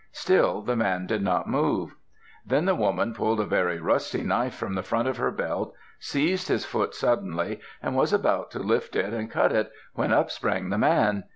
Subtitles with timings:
[0.13, 1.93] Still the man did not move.
[2.43, 6.47] Then the woman pulled a very rusty knife from the front of her belt, seized
[6.47, 10.71] his foot suddenly and was about to lift it and cut it, when up sprang
[10.71, 11.25] the man.